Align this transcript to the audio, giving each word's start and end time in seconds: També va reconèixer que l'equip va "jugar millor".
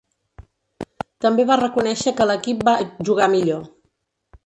També 1.27 1.45
va 1.51 1.59
reconèixer 1.63 2.17
que 2.21 2.29
l'equip 2.33 2.67
va 2.71 2.77
"jugar 3.11 3.33
millor". 3.39 3.73